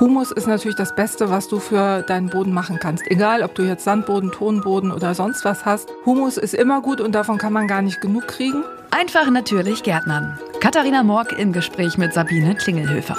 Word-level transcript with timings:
Humus 0.00 0.30
ist 0.30 0.46
natürlich 0.46 0.76
das 0.76 0.94
Beste, 0.94 1.30
was 1.30 1.48
du 1.48 1.60
für 1.60 2.02
deinen 2.02 2.28
Boden 2.28 2.52
machen 2.52 2.78
kannst. 2.80 3.08
Egal, 3.10 3.42
ob 3.42 3.54
du 3.54 3.62
jetzt 3.62 3.84
Sandboden, 3.84 4.32
Tonboden 4.32 4.90
oder 4.90 5.14
sonst 5.14 5.44
was 5.44 5.64
hast. 5.66 5.90
Humus 6.06 6.38
ist 6.38 6.54
immer 6.54 6.80
gut 6.80 7.00
und 7.00 7.14
davon 7.14 7.38
kann 7.38 7.52
man 7.52 7.68
gar 7.68 7.82
nicht 7.82 8.00
genug 8.00 8.26
kriegen. 8.26 8.64
Einfach 8.90 9.30
natürlich 9.30 9.82
Gärtnern. 9.82 10.38
Katharina 10.60 11.02
Morg 11.02 11.38
im 11.38 11.52
Gespräch 11.52 11.98
mit 11.98 12.14
Sabine 12.14 12.54
Klingelhöfer. 12.54 13.16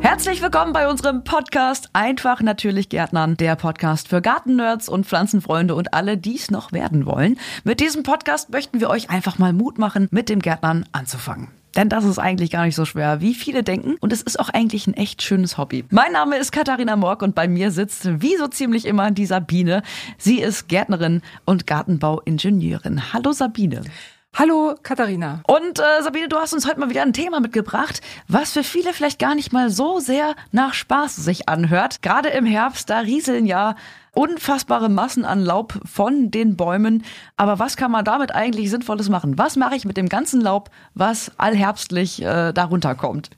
Herzlich 0.00 0.40
willkommen 0.40 0.72
bei 0.72 0.88
unserem 0.88 1.24
Podcast 1.24 1.88
Einfach 1.92 2.42
natürlich 2.42 2.88
Gärtnern, 2.88 3.36
der 3.36 3.56
Podcast 3.56 4.08
für 4.08 4.20
Gartennerds 4.22 4.88
und 4.88 5.06
Pflanzenfreunde 5.06 5.74
und 5.74 5.94
alle, 5.94 6.16
die 6.16 6.36
es 6.36 6.50
noch 6.50 6.72
werden 6.72 7.06
wollen. 7.06 7.38
Mit 7.64 7.80
diesem 7.80 8.02
Podcast 8.02 8.50
möchten 8.50 8.80
wir 8.80 8.88
euch 8.88 9.10
einfach 9.10 9.38
mal 9.38 9.52
Mut 9.52 9.78
machen, 9.78 10.08
mit 10.10 10.28
dem 10.28 10.40
Gärtnern 10.40 10.84
anzufangen. 10.92 11.48
Denn 11.76 11.88
das 11.88 12.04
ist 12.04 12.18
eigentlich 12.18 12.50
gar 12.50 12.64
nicht 12.64 12.74
so 12.74 12.84
schwer, 12.84 13.20
wie 13.20 13.34
viele 13.34 13.62
denken. 13.62 13.96
Und 14.00 14.12
es 14.12 14.22
ist 14.22 14.38
auch 14.38 14.48
eigentlich 14.50 14.86
ein 14.86 14.94
echt 14.94 15.22
schönes 15.22 15.56
Hobby. 15.58 15.84
Mein 15.90 16.12
Name 16.12 16.36
ist 16.36 16.52
Katharina 16.52 16.96
Morg 16.96 17.22
und 17.22 17.34
bei 17.34 17.48
mir 17.48 17.70
sitzt 17.70 18.20
wie 18.20 18.36
so 18.36 18.46
ziemlich 18.48 18.84
immer 18.84 19.10
die 19.10 19.26
Sabine. 19.26 19.82
Sie 20.18 20.40
ist 20.40 20.68
Gärtnerin 20.68 21.22
und 21.44 21.66
Gartenbauingenieurin. 21.66 23.12
Hallo 23.12 23.32
Sabine. 23.32 23.82
Hallo 24.34 24.76
Katharina. 24.82 25.42
Und 25.46 25.78
äh, 25.78 26.02
Sabine, 26.02 26.26
du 26.26 26.38
hast 26.38 26.54
uns 26.54 26.66
heute 26.66 26.80
mal 26.80 26.88
wieder 26.88 27.02
ein 27.02 27.12
Thema 27.12 27.40
mitgebracht, 27.40 28.00
was 28.28 28.52
für 28.52 28.64
viele 28.64 28.94
vielleicht 28.94 29.18
gar 29.18 29.34
nicht 29.34 29.52
mal 29.52 29.68
so 29.68 30.00
sehr 30.00 30.34
nach 30.52 30.72
Spaß 30.72 31.16
sich 31.16 31.50
anhört. 31.50 32.00
Gerade 32.00 32.30
im 32.30 32.46
Herbst, 32.46 32.88
da 32.88 33.00
rieseln 33.00 33.44
ja 33.44 33.76
unfassbare 34.12 34.88
Massen 34.88 35.26
an 35.26 35.40
Laub 35.40 35.78
von 35.84 36.30
den 36.30 36.56
Bäumen. 36.56 37.04
Aber 37.36 37.58
was 37.58 37.76
kann 37.76 37.90
man 37.90 38.06
damit 38.06 38.34
eigentlich 38.34 38.70
Sinnvolles 38.70 39.10
machen? 39.10 39.36
Was 39.36 39.56
mache 39.56 39.76
ich 39.76 39.84
mit 39.84 39.98
dem 39.98 40.08
ganzen 40.08 40.40
Laub, 40.40 40.70
was 40.94 41.30
allherbstlich 41.36 42.22
äh, 42.22 42.52
darunter 42.52 42.94
kommt? 42.94 43.28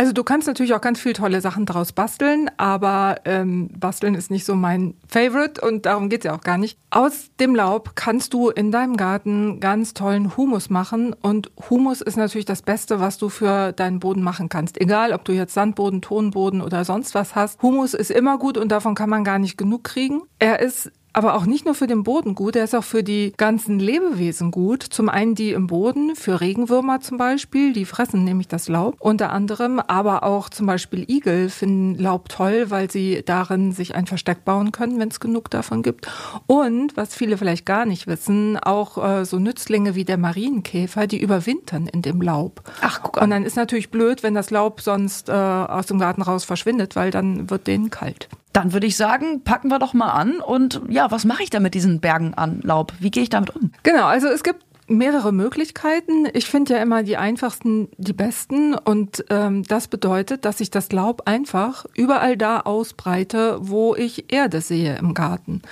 Also 0.00 0.14
du 0.14 0.24
kannst 0.24 0.46
natürlich 0.48 0.72
auch 0.72 0.80
ganz 0.80 0.98
viel 0.98 1.12
tolle 1.12 1.42
Sachen 1.42 1.66
daraus 1.66 1.92
basteln, 1.92 2.50
aber 2.56 3.16
ähm, 3.26 3.68
basteln 3.78 4.14
ist 4.14 4.30
nicht 4.30 4.46
so 4.46 4.54
mein 4.54 4.94
Favorite 5.06 5.60
und 5.60 5.84
darum 5.84 6.08
geht's 6.08 6.24
ja 6.24 6.34
auch 6.34 6.40
gar 6.40 6.56
nicht. 6.56 6.78
Aus 6.88 7.28
dem 7.38 7.54
Laub 7.54 7.96
kannst 7.96 8.32
du 8.32 8.48
in 8.48 8.72
deinem 8.72 8.96
Garten 8.96 9.60
ganz 9.60 9.92
tollen 9.92 10.38
Humus 10.38 10.70
machen 10.70 11.12
und 11.12 11.50
Humus 11.68 12.00
ist 12.00 12.16
natürlich 12.16 12.46
das 12.46 12.62
Beste, 12.62 12.98
was 12.98 13.18
du 13.18 13.28
für 13.28 13.72
deinen 13.72 14.00
Boden 14.00 14.22
machen 14.22 14.48
kannst. 14.48 14.80
Egal, 14.80 15.12
ob 15.12 15.26
du 15.26 15.32
jetzt 15.32 15.52
Sandboden, 15.52 16.00
Tonboden 16.00 16.62
oder 16.62 16.86
sonst 16.86 17.14
was 17.14 17.34
hast. 17.34 17.60
Humus 17.60 17.92
ist 17.92 18.10
immer 18.10 18.38
gut 18.38 18.56
und 18.56 18.72
davon 18.72 18.94
kann 18.94 19.10
man 19.10 19.22
gar 19.22 19.38
nicht 19.38 19.58
genug 19.58 19.84
kriegen. 19.84 20.22
Er 20.38 20.60
ist 20.60 20.90
aber 21.12 21.34
auch 21.34 21.46
nicht 21.46 21.64
nur 21.64 21.74
für 21.74 21.86
den 21.86 22.02
Boden 22.02 22.34
gut, 22.34 22.56
er 22.56 22.64
ist 22.64 22.74
auch 22.74 22.84
für 22.84 23.02
die 23.02 23.32
ganzen 23.36 23.78
Lebewesen 23.78 24.50
gut. 24.50 24.82
Zum 24.82 25.08
einen 25.08 25.34
die 25.34 25.52
im 25.52 25.66
Boden, 25.66 26.14
für 26.16 26.40
Regenwürmer 26.40 27.00
zum 27.00 27.18
Beispiel, 27.18 27.72
die 27.72 27.84
fressen 27.84 28.24
nämlich 28.24 28.48
das 28.48 28.68
Laub 28.68 28.96
unter 28.98 29.30
anderem, 29.30 29.80
aber 29.80 30.22
auch 30.22 30.48
zum 30.48 30.66
Beispiel 30.66 31.10
Igel 31.10 31.48
finden 31.48 32.00
Laub 32.00 32.28
toll, 32.28 32.66
weil 32.68 32.90
sie 32.90 33.22
darin 33.24 33.72
sich 33.72 33.94
ein 33.94 34.06
Versteck 34.06 34.44
bauen 34.44 34.72
können, 34.72 34.98
wenn 34.98 35.08
es 35.08 35.20
genug 35.20 35.50
davon 35.50 35.82
gibt. 35.82 36.06
Und, 36.46 36.96
was 36.96 37.14
viele 37.14 37.36
vielleicht 37.36 37.66
gar 37.66 37.86
nicht 37.86 38.06
wissen, 38.06 38.58
auch 38.58 39.02
äh, 39.02 39.24
so 39.24 39.38
Nützlinge 39.38 39.94
wie 39.94 40.04
der 40.04 40.18
Marienkäfer, 40.18 41.06
die 41.06 41.20
überwintern 41.20 41.86
in 41.86 42.02
dem 42.02 42.20
Laub. 42.22 42.62
Ach, 42.80 43.00
guck 43.02 43.18
an. 43.18 43.24
Und 43.24 43.30
dann 43.30 43.44
ist 43.44 43.56
natürlich 43.56 43.90
blöd, 43.90 44.22
wenn 44.22 44.34
das 44.34 44.50
Laub 44.50 44.80
sonst 44.80 45.28
äh, 45.28 45.32
aus 45.32 45.86
dem 45.86 45.98
Garten 45.98 46.22
raus 46.22 46.44
verschwindet, 46.44 46.96
weil 46.96 47.10
dann 47.10 47.50
wird 47.50 47.66
denen 47.66 47.90
kalt. 47.90 48.28
Dann 48.52 48.72
würde 48.72 48.86
ich 48.86 48.96
sagen, 48.96 49.42
packen 49.44 49.68
wir 49.68 49.78
doch 49.78 49.94
mal 49.94 50.10
an. 50.10 50.40
Und 50.40 50.80
ja, 50.88 51.10
was 51.10 51.24
mache 51.24 51.42
ich 51.42 51.50
da 51.50 51.60
mit 51.60 51.74
diesen 51.74 52.00
Bergen 52.00 52.34
an 52.34 52.60
Laub? 52.62 52.92
Wie 52.98 53.10
gehe 53.10 53.22
ich 53.22 53.30
damit 53.30 53.54
um? 53.54 53.72
Genau, 53.82 54.06
also 54.06 54.28
es 54.28 54.42
gibt 54.42 54.64
mehrere 54.90 55.32
Möglichkeiten. 55.32 56.26
Ich 56.32 56.46
finde 56.46 56.74
ja 56.74 56.82
immer 56.82 57.02
die 57.02 57.16
einfachsten 57.16 57.88
die 57.96 58.12
besten 58.12 58.74
und 58.74 59.24
ähm, 59.30 59.62
das 59.62 59.86
bedeutet, 59.88 60.44
dass 60.44 60.60
ich 60.60 60.70
das 60.70 60.90
Laub 60.90 61.22
einfach 61.26 61.86
überall 61.94 62.36
da 62.36 62.60
ausbreite, 62.60 63.58
wo 63.60 63.94
ich 63.94 64.32
Erde 64.32 64.60
sehe 64.60 64.96
im 64.98 65.14
Garten. 65.14 65.62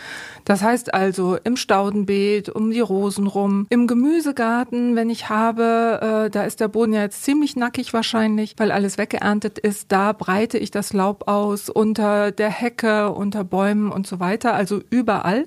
Das 0.49 0.63
heißt 0.63 0.95
also 0.95 1.37
im 1.45 1.59
Staudenbeet, 1.59 2.49
um 2.49 2.71
die 2.71 2.81
Rosen 2.81 3.27
rum, 3.27 3.67
im 3.69 3.87
Gemüsegarten, 3.87 4.97
wenn 4.97 5.11
ich 5.11 5.29
habe, 5.29 6.25
äh, 6.27 6.31
da 6.31 6.45
ist 6.45 6.61
der 6.61 6.69
Boden 6.69 6.95
ja 6.95 7.03
jetzt 7.03 7.23
ziemlich 7.23 7.55
nackig 7.55 7.93
wahrscheinlich, 7.93 8.55
weil 8.57 8.73
alles 8.73 8.97
weggeerntet 8.97 9.59
ist, 9.59 9.93
da 9.93 10.15
breite 10.15 10.57
ich 10.57 10.71
das 10.71 10.95
Laub 10.95 11.29
aus 11.29 11.69
unter 11.69 12.33
der 12.33 12.49
Hecke, 12.49 13.11
unter 13.11 13.45
Bäumen 13.45 13.93
und 13.93 14.07
so 14.07 14.21
weiter, 14.21 14.55
also 14.55 14.81
überall. 14.89 15.45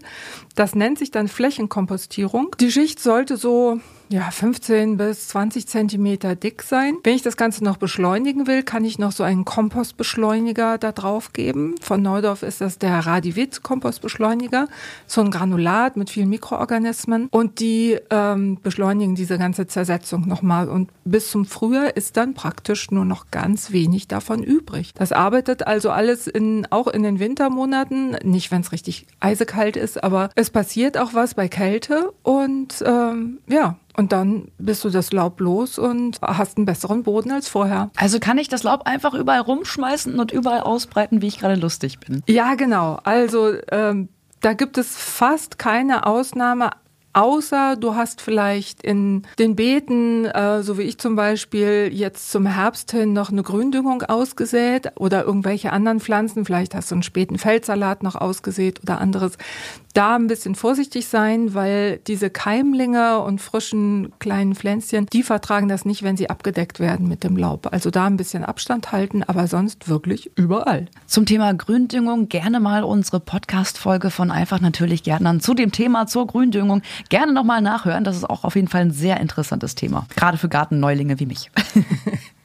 Das 0.55 0.75
nennt 0.75 0.99
sich 0.99 1.09
dann 1.09 1.27
Flächenkompostierung. 1.27 2.55
Die 2.59 2.71
Schicht 2.71 2.99
sollte 2.99 3.37
so 3.37 3.79
ja, 4.11 4.29
15 4.29 4.97
bis 4.97 5.29
20 5.29 5.67
Zentimeter 5.67 6.35
dick 6.35 6.63
sein. 6.63 6.97
Wenn 7.03 7.15
ich 7.15 7.21
das 7.21 7.37
Ganze 7.37 7.63
noch 7.63 7.77
beschleunigen 7.77 8.45
will, 8.45 8.61
kann 8.61 8.83
ich 8.83 8.99
noch 8.99 9.13
so 9.13 9.23
einen 9.23 9.45
Kompostbeschleuniger 9.45 10.77
da 10.77 10.91
drauf 10.91 11.31
geben. 11.31 11.75
Von 11.81 12.01
Neudorf 12.01 12.43
ist 12.43 12.59
das 12.59 12.77
der 12.77 12.99
Radivit 12.99 13.63
Kompostbeschleuniger. 13.63 14.67
So 15.07 15.21
ein 15.21 15.31
Granulat 15.31 15.95
mit 15.95 16.09
vielen 16.09 16.29
Mikroorganismen. 16.29 17.29
Und 17.31 17.59
die 17.61 17.97
ähm, 18.09 18.57
beschleunigen 18.61 19.15
diese 19.15 19.37
ganze 19.37 19.65
Zersetzung 19.67 20.27
nochmal. 20.27 20.67
Und 20.67 20.89
bis 21.05 21.31
zum 21.31 21.45
Frühjahr 21.45 21.95
ist 21.95 22.17
dann 22.17 22.33
praktisch 22.33 22.91
nur 22.91 23.05
noch 23.05 23.31
ganz 23.31 23.71
wenig 23.71 24.09
davon 24.09 24.43
übrig. 24.43 24.93
Das 24.93 25.13
arbeitet 25.13 25.65
also 25.67 25.89
alles 25.89 26.27
in, 26.27 26.67
auch 26.69 26.87
in 26.87 27.03
den 27.03 27.19
Wintermonaten. 27.19 28.17
Nicht, 28.23 28.51
wenn 28.51 28.61
es 28.61 28.73
richtig 28.73 29.07
eisekalt 29.21 29.77
ist, 29.77 30.03
aber 30.03 30.29
es 30.35 30.49
passiert 30.49 30.97
auch 30.97 31.13
was 31.13 31.33
bei 31.33 31.47
Kälte. 31.47 32.11
Und 32.23 32.83
ähm, 32.85 33.39
ja, 33.47 33.77
und 33.97 34.11
dann 34.11 34.49
bist 34.57 34.83
du 34.83 34.89
das 34.89 35.11
Laub 35.11 35.39
los 35.39 35.77
und 35.77 36.19
hast 36.21 36.57
einen 36.57 36.65
besseren 36.65 37.03
Boden 37.03 37.31
als 37.31 37.47
vorher. 37.47 37.89
Also 37.97 38.19
kann 38.19 38.37
ich 38.37 38.47
das 38.47 38.63
Laub 38.63 38.85
einfach 38.85 39.13
überall 39.13 39.41
rumschmeißen 39.41 40.19
und 40.19 40.31
überall 40.31 40.61
ausbreiten, 40.61 41.21
wie 41.21 41.27
ich 41.27 41.39
gerade 41.39 41.55
lustig 41.55 41.99
bin. 41.99 42.23
Ja, 42.27 42.55
genau. 42.55 42.99
Also 43.03 43.53
ähm, 43.71 44.09
da 44.41 44.53
gibt 44.53 44.77
es 44.77 44.95
fast 44.95 45.59
keine 45.59 46.05
Ausnahme. 46.05 46.71
Außer 47.13 47.75
du 47.75 47.95
hast 47.95 48.21
vielleicht 48.21 48.83
in 48.83 49.23
den 49.37 49.57
Beeten, 49.57 50.25
äh, 50.25 50.63
so 50.63 50.77
wie 50.77 50.83
ich 50.83 50.97
zum 50.97 51.17
Beispiel, 51.17 51.89
jetzt 51.91 52.31
zum 52.31 52.45
Herbst 52.45 52.91
hin 52.91 53.11
noch 53.11 53.31
eine 53.31 53.43
Gründüngung 53.43 54.03
ausgesät 54.03 54.93
oder 54.95 55.25
irgendwelche 55.25 55.73
anderen 55.73 55.99
Pflanzen, 55.99 56.45
vielleicht 56.45 56.73
hast 56.73 56.89
du 56.89 56.95
einen 56.95 57.03
späten 57.03 57.37
Feldsalat 57.37 58.01
noch 58.01 58.15
ausgesät 58.15 58.81
oder 58.81 59.01
anderes. 59.01 59.37
Da 59.93 60.15
ein 60.15 60.27
bisschen 60.27 60.55
vorsichtig 60.55 61.07
sein, 61.07 61.53
weil 61.53 61.99
diese 62.07 62.29
Keimlinge 62.29 63.19
und 63.19 63.41
frischen 63.41 64.13
kleinen 64.19 64.55
Pflänzchen, 64.55 65.05
die 65.07 65.23
vertragen 65.23 65.67
das 65.67 65.85
nicht, 65.85 66.03
wenn 66.03 66.17
sie 66.17 66.29
abgedeckt 66.29 66.79
werden 66.79 67.07
mit 67.07 67.23
dem 67.23 67.35
Laub. 67.35 67.71
Also 67.71 67.89
da 67.91 68.05
ein 68.05 68.17
bisschen 68.17 68.45
Abstand 68.45 68.91
halten, 68.91 69.23
aber 69.23 69.47
sonst 69.47 69.89
wirklich 69.89 70.31
überall. 70.35 70.87
Zum 71.07 71.25
Thema 71.25 71.53
Gründüngung 71.53 72.29
gerne 72.29 72.59
mal 72.59 72.83
unsere 72.83 73.19
Podcast-Folge 73.19 74.11
von 74.11 74.31
Einfach 74.31 74.61
natürlich 74.61 75.03
Gärtnern 75.03 75.41
zu 75.41 75.53
dem 75.53 75.71
Thema 75.71 76.07
zur 76.07 76.27
Gründüngung 76.27 76.81
gerne 77.09 77.33
nochmal 77.33 77.61
nachhören. 77.61 78.03
Das 78.03 78.15
ist 78.15 78.29
auch 78.29 78.43
auf 78.43 78.55
jeden 78.55 78.67
Fall 78.67 78.81
ein 78.81 78.91
sehr 78.91 79.19
interessantes 79.19 79.75
Thema. 79.75 80.07
Gerade 80.15 80.37
für 80.37 80.49
Gartenneulinge 80.49 81.19
wie 81.19 81.25
mich. 81.25 81.51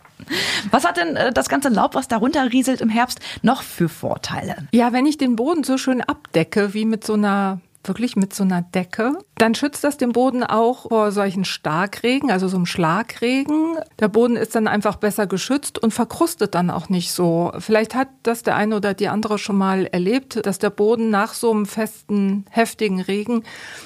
Was 0.70 0.84
hat 0.84 0.96
denn 0.96 1.16
äh, 1.16 1.32
das 1.32 1.48
ganze 1.48 1.68
Laub, 1.68 1.94
was 1.94 2.08
darunter 2.08 2.52
rieselt 2.52 2.80
im 2.80 2.88
Herbst, 2.88 3.20
noch 3.42 3.62
für 3.62 3.88
Vorteile? 3.88 4.68
Ja, 4.72 4.92
wenn 4.92 5.06
ich 5.06 5.18
den 5.18 5.36
Boden 5.36 5.64
so 5.64 5.78
schön 5.78 6.00
abdecke, 6.00 6.74
wie 6.74 6.84
mit 6.84 7.04
so 7.04 7.14
einer 7.14 7.60
wirklich 7.88 8.16
mit 8.16 8.34
so 8.34 8.42
einer 8.42 8.62
Decke. 8.62 9.18
Dann 9.36 9.54
schützt 9.54 9.84
das 9.84 9.96
den 9.96 10.12
Boden 10.12 10.42
auch 10.42 10.88
vor 10.88 11.12
solchen 11.12 11.44
Starkregen, 11.44 12.30
also 12.30 12.48
so 12.48 12.56
einem 12.56 12.66
Schlagregen. 12.66 13.76
Der 13.98 14.08
Boden 14.08 14.36
ist 14.36 14.54
dann 14.54 14.66
einfach 14.66 14.96
besser 14.96 15.26
geschützt 15.26 15.78
und 15.78 15.92
verkrustet 15.92 16.54
dann 16.54 16.70
auch 16.70 16.88
nicht 16.88 17.12
so. 17.12 17.52
Vielleicht 17.58 17.94
hat 17.94 18.08
das 18.22 18.42
der 18.42 18.56
eine 18.56 18.76
oder 18.76 18.94
die 18.94 19.08
andere 19.08 19.38
schon 19.38 19.58
mal 19.58 19.86
erlebt, 19.86 20.44
dass 20.46 20.58
der 20.58 20.70
Boden 20.70 21.10
nach 21.10 21.34
so 21.34 21.50
einem 21.50 21.66
festen, 21.66 22.46
heftigen 22.50 23.00
Regen, 23.00 23.44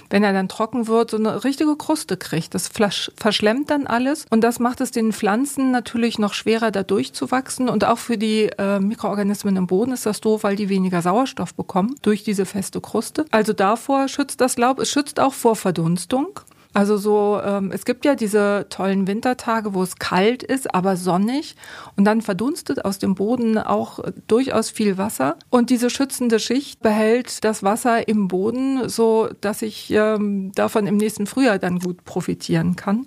wenn 0.08 0.22
er 0.22 0.32
dann 0.32 0.48
trocken 0.48 0.86
wird, 0.86 1.10
so 1.10 1.16
eine 1.16 1.44
richtige 1.44 1.76
Kruste 1.76 2.16
kriegt. 2.16 2.54
Das 2.54 2.68
verschlemmt 2.68 3.70
dann 3.70 3.86
alles 3.86 4.26
und 4.30 4.42
das 4.42 4.60
macht 4.60 4.80
es 4.80 4.92
den 4.92 5.12
Pflanzen 5.12 5.70
natürlich 5.70 6.18
noch 6.18 6.34
schwerer, 6.34 6.70
da 6.70 6.82
durchzuwachsen 6.82 7.68
und 7.68 7.84
auch 7.84 7.98
für 7.98 8.18
die 8.18 8.50
äh, 8.58 8.78
Mikroorganismen 8.78 9.56
im 9.56 9.66
Boden 9.66 9.92
ist 9.92 10.06
das 10.06 10.20
doof, 10.20 10.44
weil 10.44 10.56
die 10.56 10.68
weniger 10.68 11.02
Sauerstoff 11.02 11.54
bekommen 11.54 11.96
durch 12.02 12.22
diese 12.22 12.46
feste 12.46 12.80
Kruste. 12.80 13.26
Also 13.30 13.52
davor 13.52 13.89
davor 13.90 14.06
schützt 14.06 14.40
das 14.40 14.56
Laub. 14.56 14.78
Es 14.78 14.88
schützt 14.88 15.18
auch 15.18 15.34
vor 15.34 15.56
Verdunstung. 15.56 16.38
Also 16.72 16.96
so, 16.96 17.40
ähm, 17.44 17.72
es 17.72 17.84
gibt 17.84 18.04
ja 18.04 18.14
diese 18.14 18.66
tollen 18.70 19.08
Wintertage, 19.08 19.74
wo 19.74 19.82
es 19.82 19.96
kalt 19.96 20.44
ist, 20.44 20.72
aber 20.72 20.96
sonnig 20.96 21.56
und 21.96 22.04
dann 22.04 22.22
verdunstet 22.22 22.84
aus 22.84 23.00
dem 23.00 23.16
Boden 23.16 23.58
auch 23.58 23.98
durchaus 24.28 24.70
viel 24.70 24.96
Wasser 24.96 25.36
und 25.50 25.70
diese 25.70 25.90
schützende 25.90 26.38
Schicht 26.38 26.80
behält 26.80 27.42
das 27.42 27.64
Wasser 27.64 28.06
im 28.06 28.28
Boden, 28.28 28.88
so 28.88 29.28
dass 29.40 29.62
ich 29.62 29.90
ähm, 29.90 30.52
davon 30.54 30.86
im 30.86 30.96
nächsten 30.96 31.26
Frühjahr 31.26 31.58
dann 31.58 31.80
gut 31.80 32.04
profitieren 32.04 32.76
kann. 32.76 33.06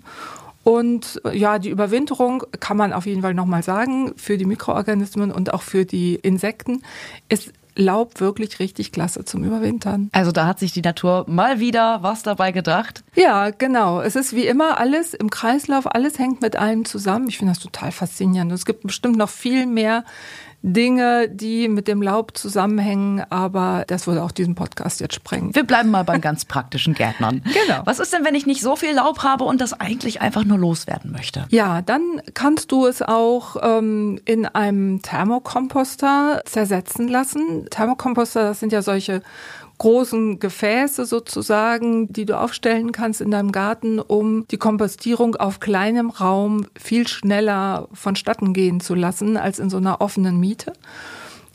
Und 0.65 1.21
ja, 1.31 1.57
die 1.57 1.69
Überwinterung 1.69 2.44
kann 2.59 2.75
man 2.75 2.91
auf 2.91 3.06
jeden 3.06 3.21
Fall 3.21 3.33
nochmal 3.33 3.63
sagen, 3.63 4.13
für 4.18 4.38
die 4.38 4.45
Mikroorganismen 4.45 5.31
und 5.31 5.53
auch 5.53 5.62
für 5.62 5.86
die 5.86 6.15
Insekten 6.15 6.83
ist 7.29 7.53
Laub 7.75 8.19
wirklich 8.19 8.59
richtig 8.59 8.91
klasse 8.91 9.25
zum 9.25 9.43
Überwintern. 9.43 10.09
Also 10.11 10.31
da 10.31 10.45
hat 10.45 10.59
sich 10.59 10.71
die 10.71 10.81
Natur 10.81 11.25
mal 11.27 11.59
wieder 11.59 12.03
was 12.03 12.23
dabei 12.23 12.51
gedacht. 12.51 13.03
Ja, 13.15 13.49
genau. 13.49 14.01
Es 14.01 14.15
ist 14.15 14.35
wie 14.35 14.45
immer 14.45 14.79
alles 14.79 15.13
im 15.13 15.29
Kreislauf, 15.29 15.93
alles 15.93 16.19
hängt 16.19 16.41
mit 16.41 16.55
allem 16.55 16.85
zusammen. 16.85 17.27
Ich 17.27 17.37
finde 17.37 17.53
das 17.53 17.61
total 17.61 17.91
faszinierend. 17.91 18.51
Es 18.51 18.65
gibt 18.65 18.83
bestimmt 18.83 19.17
noch 19.17 19.29
viel 19.29 19.65
mehr 19.65 20.03
Dinge, 20.63 21.27
die 21.27 21.68
mit 21.68 21.89
dem 21.89 22.01
Laub 22.01 22.38
zusammenhängen, 22.38 23.21
aber 23.30 23.83
das 23.88 24.07
würde 24.07 24.24
auch 24.24 24.31
diesen 24.31 24.56
Podcast 24.56 25.01
jetzt 25.01 25.13
sprengen. 25.13 25.54
Wir 25.54 25.65
bleiben 25.65 25.92
mal 25.92 26.04
beim 26.04 26.21
ganz 26.21 26.45
praktischen 26.45 26.94
Gärtnern. 26.94 27.42
Genau. 27.54 27.81
Was 27.86 28.00
ist 28.00 28.12
denn, 28.12 28.25
wenn 28.25 28.36
ich 28.36 28.45
nicht 28.45 28.62
so 28.62 28.75
viel 28.75 28.94
Laub 28.94 29.19
habe 29.24 29.44
und 29.44 29.62
das 29.62 29.80
eigentlich 29.80 30.21
einfach 30.21 30.44
nur 30.44 30.57
loswerden 30.57 31.12
möchte? 31.12 31.45
Ja, 31.50 31.81
dann 31.81 32.21
kannst 32.33 32.71
du 32.71 32.88
es 32.88 33.01
auch 33.01 33.57
ähm, 33.62 34.19
in 34.25 34.45
einem 34.45 35.01
Thermokomposter 35.01 36.42
zersetzen 36.45 37.07
lassen. 37.07 37.68
Thermokomposter, 37.69 38.44
das 38.44 38.60
sind 38.60 38.71
ja 38.74 38.81
solche 38.81 39.21
großen 39.83 40.39
Gefäße 40.39 41.06
sozusagen, 41.06 42.07
die 42.07 42.24
du 42.24 42.39
aufstellen 42.39 42.94
kannst 42.94 43.19
in 43.19 43.31
deinem 43.31 43.51
Garten, 43.51 44.00
um 44.00 44.47
die 44.47 44.57
Kompostierung 44.57 45.35
auf 45.35 45.59
kleinem 45.59 46.09
Raum 46.09 46.68
viel 46.80 47.06
schneller 47.06 47.89
vonstatten 47.91 48.53
gehen 48.53 48.80
zu 48.80 48.95
lassen 48.95 49.35
als 49.35 49.59
in 49.59 49.69
so 49.69 49.75
einer 49.75 50.00
offenen 50.00 50.39
Miete. 50.39 50.71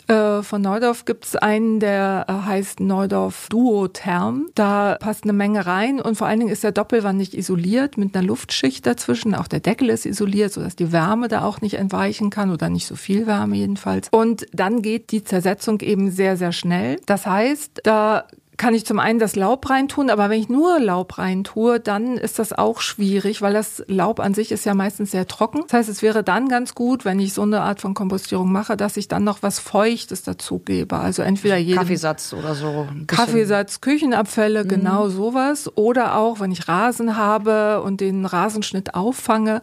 Äh, 0.09 0.43
von 0.43 0.63
Neudorf 0.63 1.05
gibt 1.05 1.27
es 1.27 1.37
einen, 1.37 1.81
der 1.81 2.25
äh, 2.29 2.33
heißt 2.33 2.81
Neudorf 2.81 3.49
Duotherm. 3.51 4.49
Da 4.55 4.97
passt 4.99 5.25
eine 5.25 5.35
Menge 5.35 5.67
rein 5.67 6.01
und 6.01 6.17
vor 6.17 6.27
allen 6.27 6.41
Dingen 6.41 6.51
ist 6.51 6.65
der 6.65 6.73
doppelwandig 6.73 7.37
isoliert 7.37 7.99
mit 7.99 8.17
einer 8.17 8.27
Luftschicht 8.27 8.87
dazwischen. 8.87 9.35
Auch 9.35 9.49
der 9.49 9.61
Deckel 9.61 9.91
ist 9.91 10.07
isoliert, 10.07 10.53
sodass 10.53 10.77
die 10.77 10.93
Wärme 10.93 11.29
da 11.29 11.45
auch 11.45 11.61
nicht 11.61 11.75
entweichen 11.75 12.31
kann 12.31 12.51
oder 12.51 12.71
nicht 12.71 12.87
so 12.87 12.97
viel 12.97 13.27
Wärme 13.27 13.57
jedenfalls. 13.57 14.09
Und 14.11 14.47
dann 14.53 14.81
geht 14.81 15.13
die 15.13 15.25
Zersetzung 15.25 15.81
eben 15.81 16.11
sehr, 16.11 16.39
sehr 16.39 16.53
schnell. 16.53 16.99
Das 17.05 17.27
heißt, 17.27 17.83
da 17.85 18.25
kann 18.59 18.75
ich 18.75 18.85
zum 18.85 18.99
einen 18.99 19.21
das 19.21 19.37
Laub 19.37 19.71
reintun, 19.71 20.11
aber 20.11 20.29
wenn 20.29 20.41
ich 20.41 20.49
nur 20.49 20.81
Laub 20.81 21.17
reintue, 21.17 21.79
dann 21.79 22.19
ist 22.19 22.41
das 22.41 22.53
auch 22.53 22.81
schwierig, 22.81 23.41
weil 23.41 23.53
das 23.53 23.85
Laub 23.87 24.19
an 24.19 24.35
sich 24.35 24.51
ist 24.51 24.67
ja 24.67 24.75
meistens 24.75 25.13
sehr 25.13 25.29
trocken. 25.29 25.63
Das 25.69 25.75
heißt, 25.75 25.89
es 25.89 26.03
wäre 26.03 26.25
dann 26.25 26.49
ganz 26.49 26.75
gut, 26.75 27.05
wenn 27.05 27.21
ich 27.21 27.33
so 27.33 27.43
eine 27.43 27.61
Art 27.61 27.81
von 27.81 27.95
Kompostierung 27.95 28.51
mache, 28.51 28.77
dass 28.77 28.97
ich 28.97 29.07
dann 29.07 29.23
noch 29.23 29.43
was 29.43 29.61
Feuchtes 29.61 30.25
dazugebe. 30.25 30.97
Also 30.97 31.23
entweder 31.23 31.57
jeden 31.57 31.79
Kaffeesatz 31.79 32.35
oder 32.35 32.57
so. 32.57 32.89
Kaffeesatz, 33.07 33.81
Küchenabfälle, 33.81 34.65
mhm. 34.65 34.69
genau 34.69 35.09
sowas. 35.09 35.71
Oder 35.77 36.17
auch, 36.17 36.41
wenn 36.41 36.51
ich 36.51 36.67
Rasen 36.67 37.17
habe 37.17 37.81
und 37.83 38.01
den 38.01 38.27
Rasenschnitt 38.27 38.95
auffange, 38.95 39.63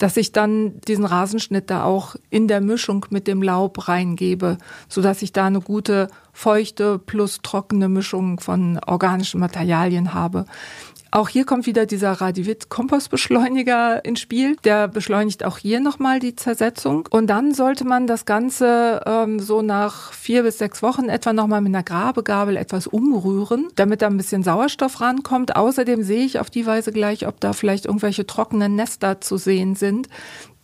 dass 0.00 0.16
ich 0.16 0.32
dann 0.32 0.80
diesen 0.80 1.04
Rasenschnitt 1.04 1.68
da 1.68 1.84
auch 1.84 2.16
in 2.30 2.48
der 2.48 2.62
Mischung 2.62 3.04
mit 3.10 3.26
dem 3.26 3.42
Laub 3.42 3.86
reingebe, 3.86 4.56
so 4.88 5.02
dass 5.02 5.20
ich 5.20 5.32
da 5.32 5.44
eine 5.44 5.60
gute 5.60 6.08
feuchte 6.40 6.98
plus 6.98 7.40
trockene 7.42 7.90
Mischung 7.90 8.40
von 8.40 8.80
organischen 8.86 9.40
Materialien 9.40 10.14
habe. 10.14 10.46
Auch 11.12 11.28
hier 11.28 11.44
kommt 11.44 11.66
wieder 11.66 11.86
dieser 11.86 12.12
Radivit-Kompostbeschleuniger 12.12 14.04
ins 14.04 14.20
Spiel. 14.20 14.56
Der 14.62 14.86
beschleunigt 14.86 15.44
auch 15.44 15.58
hier 15.58 15.80
nochmal 15.80 16.20
die 16.20 16.36
Zersetzung. 16.36 17.08
Und 17.10 17.26
dann 17.26 17.52
sollte 17.52 17.84
man 17.84 18.06
das 18.06 18.26
Ganze 18.26 19.02
ähm, 19.04 19.40
so 19.40 19.60
nach 19.60 20.12
vier 20.12 20.44
bis 20.44 20.58
sechs 20.58 20.84
Wochen 20.84 21.08
etwa 21.08 21.32
nochmal 21.32 21.62
mit 21.62 21.74
einer 21.74 21.82
Grabegabel 21.82 22.56
etwas 22.56 22.86
umrühren, 22.86 23.68
damit 23.74 24.02
da 24.02 24.06
ein 24.06 24.16
bisschen 24.16 24.44
Sauerstoff 24.44 25.00
rankommt. 25.00 25.56
Außerdem 25.56 26.04
sehe 26.04 26.24
ich 26.24 26.38
auf 26.38 26.48
die 26.48 26.64
Weise 26.64 26.92
gleich, 26.92 27.26
ob 27.26 27.40
da 27.40 27.52
vielleicht 27.52 27.86
irgendwelche 27.86 28.24
trockenen 28.24 28.76
Nester 28.76 29.20
zu 29.20 29.36
sehen 29.36 29.74
sind 29.74 30.08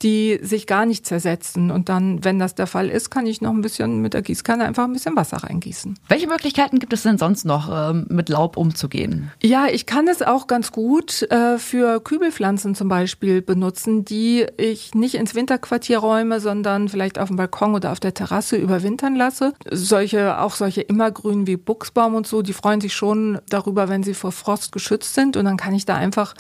die 0.02 0.38
sich 0.43 0.66
gar 0.66 0.87
nicht 0.87 1.06
zersetzen. 1.06 1.70
Und 1.70 1.88
dann, 1.88 2.25
wenn 2.25 2.38
das 2.38 2.54
der 2.54 2.66
Fall 2.66 2.88
ist, 2.88 3.10
kann 3.10 3.26
ich 3.26 3.40
noch 3.40 3.52
ein 3.52 3.62
bisschen 3.62 4.00
mit 4.00 4.14
der 4.14 4.22
Gießkanne 4.22 4.64
einfach 4.64 4.84
ein 4.84 4.93
bisschen 4.93 5.16
Wasser 5.16 5.38
reingießen. 5.38 5.98
Welche 6.08 6.26
Möglichkeiten 6.26 6.78
gibt 6.78 6.93
es 6.93 7.02
denn 7.02 7.19
sonst 7.19 7.44
noch, 7.44 7.69
ähm, 7.72 8.06
mit 8.08 8.28
Laub 8.28 8.56
umzugehen? 8.56 9.31
Ja, 9.43 9.66
ich 9.66 9.87
kann 9.87 10.08
es 10.08 10.22
auch 10.22 10.46
ganz 10.46 10.72
gut 10.72 11.22
äh, 11.31 11.58
für 11.58 12.00
Kübelpflanzen 12.00 12.75
zum 12.75 12.88
Beispiel 12.88 13.40
benutzen, 13.43 14.04
die 14.04 14.46
ich 14.56 14.94
nicht 14.94 15.14
ins 15.14 15.34
Winterquartier 15.34 15.99
räume, 15.99 16.40
sondern 16.40 16.88
vielleicht 16.88 17.19
auf 17.19 17.28
dem 17.28 17.37
Balkon 17.37 17.75
oder 17.75 17.92
auf 17.92 18.00
der 18.00 18.14
Terrasse 18.14 18.56
überwintern 18.56 19.16
lasse. 19.16 19.54
Solche, 19.70 20.40
auch 20.40 20.54
solche 20.54 20.82
immergrünen 20.82 21.46
wie 21.46 21.56
Buchsbaum 21.56 22.14
und 22.14 22.26
so, 22.26 22.42
die 22.42 22.52
freuen 22.52 22.81
sich 22.81 22.94
schon 22.94 23.38
darüber, 23.49 23.88
wenn 23.88 24.02
sie 24.02 24.14
vor 24.14 24.32
Frost 24.32 24.72
geschützt 24.72 25.14
sind. 25.14 25.37
Und 25.37 25.46
dann 25.46 25.56
kann 25.56 25.75
ich 25.75 25.87
da 25.87 25.96
einfach 25.96 26.34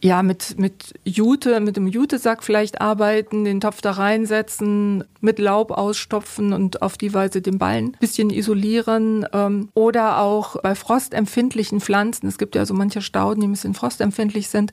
ja, 0.00 0.22
mit, 0.22 0.58
mit 0.58 0.94
Jute, 1.04 1.58
mit 1.58 1.76
dem 1.76 1.88
Jutesack 1.88 2.44
vielleicht 2.44 2.80
arbeiten, 2.80 3.44
den 3.44 3.60
Topf 3.60 3.80
da 3.80 3.92
reinsetzen, 3.92 5.02
mit 5.20 5.40
Laub 5.40 5.72
ausstopfen 5.72 6.52
und 6.52 6.82
auf 6.82 6.96
die 6.96 7.12
Weise 7.12 7.42
den 7.42 7.58
Ballen 7.58 7.96
bisschen 7.98 8.30
isolieren. 8.30 9.26
Ähm, 9.32 9.70
oder 9.74 10.18
auch 10.20 10.60
bei 10.62 10.76
frostempfindlichen 10.76 11.80
Pflanzen, 11.80 12.28
es 12.28 12.38
gibt 12.38 12.54
ja 12.54 12.64
so 12.64 12.74
manche 12.74 13.02
Stauden, 13.02 13.40
die 13.40 13.48
ein 13.48 13.52
bisschen 13.52 13.74
frostempfindlich 13.74 14.48
sind, 14.48 14.72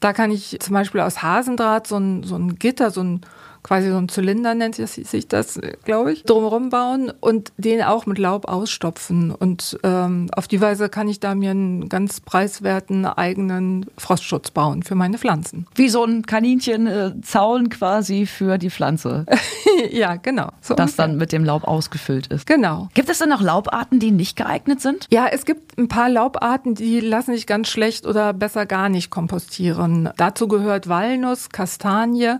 da 0.00 0.12
kann 0.12 0.32
ich 0.32 0.58
zum 0.60 0.74
Beispiel 0.74 1.00
aus 1.00 1.22
Hasendraht 1.22 1.86
so 1.86 1.98
ein, 1.98 2.24
so 2.24 2.34
ein 2.34 2.56
Gitter, 2.56 2.90
so 2.90 3.02
ein 3.02 3.20
quasi 3.66 3.90
so 3.90 3.96
ein 3.96 4.08
Zylinder 4.08 4.54
nennt 4.54 4.76
sich 4.76 5.26
das, 5.26 5.60
glaube 5.84 6.12
ich, 6.12 6.22
drumherum 6.22 6.70
bauen 6.70 7.12
und 7.20 7.52
den 7.56 7.82
auch 7.82 8.06
mit 8.06 8.16
Laub 8.16 8.46
ausstopfen. 8.46 9.32
Und 9.32 9.76
ähm, 9.82 10.28
auf 10.36 10.46
die 10.46 10.60
Weise 10.60 10.88
kann 10.88 11.08
ich 11.08 11.18
da 11.18 11.34
mir 11.34 11.50
einen 11.50 11.88
ganz 11.88 12.20
preiswerten 12.20 13.06
eigenen 13.06 13.86
Frostschutz 13.98 14.52
bauen 14.52 14.84
für 14.84 14.94
meine 14.94 15.18
Pflanzen. 15.18 15.66
Wie 15.74 15.88
so 15.88 16.04
ein 16.04 16.22
Kaninchenzaun 16.24 17.66
äh, 17.66 17.68
quasi 17.68 18.26
für 18.26 18.56
die 18.58 18.70
Pflanze. 18.70 19.26
ja, 19.90 20.14
genau. 20.14 20.50
So 20.60 20.74
das 20.74 20.90
ungefähr. 20.92 21.06
dann 21.08 21.16
mit 21.16 21.32
dem 21.32 21.44
Laub 21.44 21.64
ausgefüllt 21.64 22.28
ist. 22.28 22.46
Genau. 22.46 22.88
Gibt 22.94 23.08
es 23.08 23.18
denn 23.18 23.30
noch 23.30 23.42
Laubarten, 23.42 23.98
die 23.98 24.12
nicht 24.12 24.36
geeignet 24.36 24.80
sind? 24.80 25.08
Ja, 25.10 25.26
es 25.26 25.44
gibt 25.44 25.76
ein 25.76 25.88
paar 25.88 26.08
Laubarten, 26.08 26.76
die 26.76 27.00
lassen 27.00 27.34
sich 27.34 27.48
ganz 27.48 27.66
schlecht 27.66 28.06
oder 28.06 28.32
besser 28.32 28.64
gar 28.64 28.88
nicht 28.88 29.10
kompostieren. 29.10 30.10
Dazu 30.16 30.46
gehört 30.46 30.88
Walnuss, 30.88 31.48
Kastanie, 31.48 32.36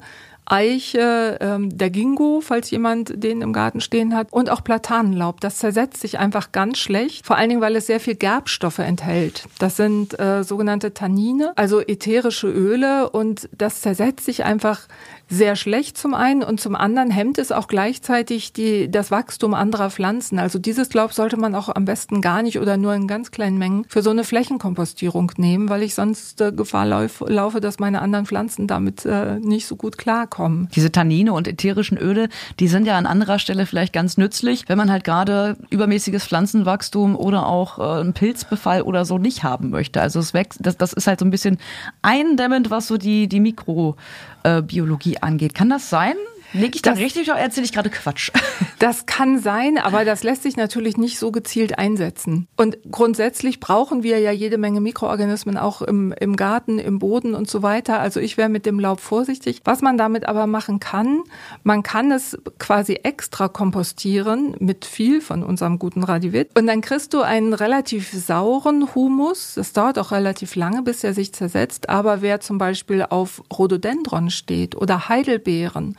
Eiche, 0.47 1.39
ähm, 1.41 1.77
der 1.77 1.91
Gingo, 1.91 2.41
falls 2.41 2.71
jemand 2.71 3.23
den 3.23 3.43
im 3.43 3.53
Garten 3.53 3.81
stehen 3.81 4.15
hat, 4.15 4.33
und 4.33 4.49
auch 4.51 4.63
Platanenlaub. 4.65 5.41
Das 5.41 5.59
zersetzt 5.59 6.01
sich 6.01 6.19
einfach 6.19 6.53
ganz 6.53 6.79
schlecht, 6.79 7.27
vor 7.27 7.37
allen 7.37 7.49
Dingen, 7.49 7.61
weil 7.61 7.77
es 7.77 7.87
sehr 7.87 8.01
viel 8.01 8.15
Gerbstoffe 8.15 8.79
enthält. 8.79 9.45
Das 9.59 9.77
sind 9.77 10.19
äh, 10.19 10.45
sogenannte 10.45 10.95
Tannine, 10.95 11.53
also 11.57 11.81
ätherische 11.81 12.49
Öle, 12.49 13.11
und 13.11 13.49
das 13.57 13.81
zersetzt 13.81 14.25
sich 14.25 14.45
einfach 14.45 14.83
sehr 15.29 15.57
schlecht 15.57 15.99
zum 15.99 16.15
einen 16.15 16.43
und 16.45 16.61
zum 16.61 16.77
anderen 16.77 17.11
hemmt 17.11 17.39
es 17.39 17.51
auch 17.51 17.67
gleichzeitig 17.67 18.53
die, 18.53 18.89
das 18.89 19.11
Wachstum 19.11 19.55
anderer 19.55 19.91
Pflanzen. 19.91 20.39
Also 20.39 20.59
dieses 20.61 20.95
Laub 20.95 21.13
sollte 21.13 21.37
man 21.37 21.55
auch 21.57 21.69
am 21.69 21.85
besten 21.85 22.21
gar 22.21 22.43
nicht 22.43 22.61
oder 22.61 22.77
nur 22.77 22.95
in 22.95 23.09
ganz 23.09 23.33
kleinen 23.33 23.59
Mengen 23.59 23.85
für 23.89 24.03
so 24.03 24.11
eine 24.11 24.23
Flächenkompostierung 24.23 25.33
nehmen, 25.37 25.69
weil 25.69 25.83
ich 25.83 25.95
sonst 25.95 26.41
äh, 26.41 26.53
Gefahr 26.53 26.87
lauf, 26.87 27.25
laufe, 27.27 27.61
dass 27.61 27.81
meine 27.81 28.03
anderen 28.03 28.27
Pflanzen 28.27 28.69
damit 28.69 29.05
äh, 29.05 29.41
nicht 29.41 29.67
so 29.67 29.75
gut 29.75 29.99
klarkommen. 29.99 30.69
Diese 30.77 30.93
Tannine 30.93 31.33
und 31.33 31.49
ätherischen 31.49 31.99
Öle, 31.99 32.29
die 32.61 32.69
sind 32.69 32.87
ja 32.87 32.97
an 32.97 33.07
anderer 33.07 33.41
Stelle 33.41 33.67
vielleicht 33.67 33.93
ganz 33.93 34.17
nützlich, 34.17 34.69
wenn 34.69 34.79
man 34.79 34.93
halt 34.93 35.03
gerade 35.03 35.57
übermäßiges 35.71 36.25
Pflanzenwachstum 36.25 37.17
oder 37.17 37.47
auch 37.47 37.79
äh, 37.81 38.01
einen 38.01 38.13
Pilzbefall 38.13 38.83
oder 38.83 39.05
so 39.05 39.19
nicht 39.19 39.43
haben 39.43 39.71
möchte. 39.71 40.01
Also 40.01 40.21
es 40.21 40.35
wächst, 40.35 40.61
das, 40.63 40.77
das 40.77 40.93
ist 40.93 41.09
halt 41.09 41.19
so 41.19 41.27
ein 41.27 41.31
bisschen 41.31 41.59
eindämmend, 42.03 42.71
was 42.71 42.87
so 42.87 42.97
die, 42.97 43.27
die 43.27 43.41
Mikrobiologie 43.41 45.16
angeht. 45.23 45.55
Kann 45.55 45.71
das 45.71 45.91
sein? 45.91 46.15
Lege 46.57 46.77
ich 46.77 46.83
da 46.83 46.93
richtig 46.93 47.31
oder 47.31 47.39
erzähle 47.39 47.67
ich 47.67 47.73
gerade 47.73 47.91
Quatsch? 47.91 48.31
Das 48.79 49.07
kann 49.07 49.39
sein, 49.39 49.79
aber 49.79 50.05
das 50.05 50.23
lässt 50.23 50.43
sich 50.43 50.59
natürlich 50.59 50.99
nicht 50.99 51.19
so 51.19 51.33
gezielt 51.33 51.79
einsetzen. 51.79 52.47
Und 52.57 52.77
grundsätzlich 52.91 53.59
brauchen 53.59 54.03
wir 54.03 54.19
ja 54.19 54.33
jede 54.33 54.59
Menge 54.59 54.83
Mikroorganismen 54.83 55.57
auch 55.57 55.81
im, 55.81 56.13
im 56.13 56.37
Garten, 56.37 56.79
im 56.79 56.99
Boden 56.99 57.35
und 57.35 57.49
so 57.49 57.63
weiter. 57.63 58.01
Also 58.01 58.21
ich 58.21 58.37
wäre 58.37 58.51
mit 58.51 58.67
dem 58.67 58.79
Laub 58.79 59.01
vorsichtig. 59.01 59.63
Was 59.65 59.81
man 59.81 59.97
damit 59.97 60.29
aber 60.29 60.47
machen 60.47 60.79
kann, 60.79 61.23
man 61.63 61.83
kann 61.83 62.13
es 62.13 62.37
quasi 62.59 63.01
extra 63.03 63.49
kompostieren 63.49 64.55
mit 64.59 64.85
viel 64.85 65.23
von 65.23 65.43
unserem 65.43 65.79
guten 65.79 66.03
Radivit. 66.03 66.51
Und 66.55 66.67
dann 66.67 66.83
kriegst 66.83 67.15
du 67.15 67.23
einen 67.23 67.55
relativ 67.55 68.13
sauren 68.13 68.95
Humus. 68.95 69.55
Das 69.55 69.73
dauert 69.73 69.99
auch 69.99 70.13
relativ 70.13 70.55
lange, 70.55 70.83
bis 70.83 71.03
er 71.03 71.15
sich 71.15 71.33
zersetzt. 71.33 71.89
Aber 71.89 72.21
wer 72.21 72.41
zum 72.41 72.59
Beispiel 72.59 73.07
auf 73.09 73.43
Rhododendron 73.51 74.29
steht 74.29 74.77
oder 74.77 75.09
Heidelbeeren, 75.09 75.97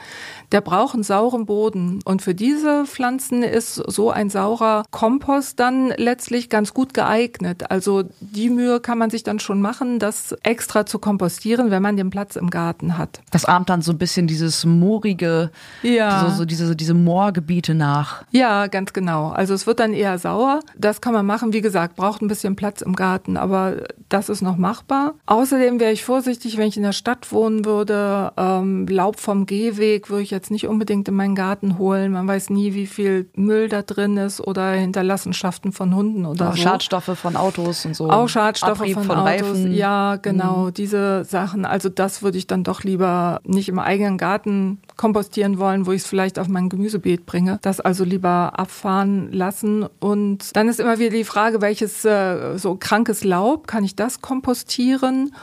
der 0.51 0.61
braucht 0.61 0.93
einen 0.93 1.03
sauren 1.03 1.45
Boden. 1.45 1.99
Und 2.05 2.21
für 2.21 2.33
diese 2.33 2.85
Pflanzen 2.85 3.43
ist 3.43 3.75
so 3.75 4.11
ein 4.11 4.29
saurer 4.29 4.83
Kompost 4.91 5.59
dann 5.59 5.89
letztlich 5.97 6.49
ganz 6.49 6.73
gut 6.73 6.93
geeignet. 6.93 7.69
Also 7.69 8.03
die 8.19 8.49
Mühe 8.49 8.79
kann 8.79 8.97
man 8.97 9.09
sich 9.09 9.23
dann 9.23 9.39
schon 9.39 9.61
machen, 9.61 9.99
das 9.99 10.35
extra 10.43 10.85
zu 10.85 10.99
kompostieren, 10.99 11.71
wenn 11.71 11.81
man 11.81 11.97
den 11.97 12.09
Platz 12.09 12.35
im 12.35 12.49
Garten 12.49 12.97
hat. 12.97 13.21
Das 13.31 13.45
ahmt 13.45 13.69
dann 13.69 13.81
so 13.81 13.91
ein 13.91 13.97
bisschen 13.97 14.27
dieses 14.27 14.65
moorige, 14.65 15.51
ja. 15.83 16.29
so, 16.29 16.37
so 16.37 16.45
diese, 16.45 16.75
diese 16.75 16.93
Moorgebiete 16.93 17.73
nach. 17.73 18.23
Ja, 18.31 18.67
ganz 18.67 18.93
genau. 18.93 19.29
Also 19.29 19.53
es 19.53 19.67
wird 19.67 19.79
dann 19.79 19.93
eher 19.93 20.17
sauer. 20.17 20.61
Das 20.77 21.01
kann 21.01 21.13
man 21.13 21.25
machen. 21.25 21.53
Wie 21.53 21.61
gesagt, 21.61 21.95
braucht 21.95 22.21
ein 22.21 22.27
bisschen 22.27 22.55
Platz 22.55 22.81
im 22.81 22.95
Garten, 22.95 23.37
aber 23.37 23.77
das 24.09 24.29
ist 24.29 24.41
noch 24.41 24.57
machbar. 24.57 25.15
Außerdem 25.25 25.79
wäre 25.79 25.91
ich 25.91 26.03
vorsichtig, 26.03 26.57
wenn 26.57 26.67
ich 26.67 26.77
in 26.77 26.83
der 26.83 26.93
Stadt 26.93 27.31
wohnen 27.31 27.65
würde. 27.65 28.31
Ähm, 28.37 28.87
Laub 28.87 29.19
vom 29.19 29.45
Gehweg 29.45 30.09
würde 30.09 30.23
ich 30.23 30.36
jetzt 30.37 30.51
nicht 30.51 30.67
unbedingt 30.67 31.07
in 31.07 31.15
meinen 31.15 31.35
Garten 31.35 31.77
holen. 31.77 32.11
Man 32.11 32.27
weiß 32.27 32.49
nie, 32.49 32.73
wie 32.73 32.87
viel 32.87 33.29
Müll 33.35 33.67
da 33.67 33.81
drin 33.81 34.17
ist 34.17 34.39
oder 34.39 34.71
Hinterlassenschaften 34.71 35.71
von 35.71 35.93
Hunden 35.95 36.25
oder 36.25 36.49
Auch 36.49 36.55
so. 36.55 36.61
Schadstoffe 36.61 37.17
von 37.17 37.35
Autos 37.35 37.85
und 37.85 37.95
so. 37.95 38.09
Auch 38.09 38.29
Schadstoffe 38.29 38.79
Abrieb 38.79 38.93
von, 38.93 39.03
von 39.03 39.17
Autos. 39.17 39.59
Ja, 39.69 40.15
genau, 40.15 40.69
diese 40.69 41.25
Sachen. 41.25 41.65
Also 41.65 41.89
das 41.89 42.21
würde 42.21 42.37
ich 42.37 42.47
dann 42.47 42.63
doch 42.63 42.83
lieber 42.83 43.41
nicht 43.43 43.69
im 43.69 43.79
eigenen 43.79 44.17
Garten 44.17 44.79
kompostieren 44.95 45.59
wollen, 45.59 45.85
wo 45.85 45.91
ich 45.91 46.03
es 46.03 46.07
vielleicht 46.07 46.39
auf 46.39 46.47
mein 46.47 46.69
Gemüsebeet 46.69 47.25
bringe. 47.25 47.59
Das 47.61 47.79
also 47.79 48.03
lieber 48.03 48.59
abfahren 48.59 49.31
lassen. 49.31 49.85
Und 49.99 50.55
dann 50.55 50.69
ist 50.69 50.79
immer 50.79 50.99
wieder 50.99 51.11
die 51.11 51.23
Frage, 51.23 51.61
welches 51.61 52.05
äh, 52.05 52.57
so 52.57 52.77
krankes 52.79 53.23
Laub, 53.23 53.67
kann 53.67 53.83
ich 53.83 53.95
das 53.95 54.21
kompostieren? 54.21 55.33